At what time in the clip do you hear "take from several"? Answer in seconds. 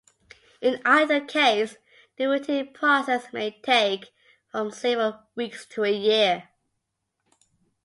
3.61-5.19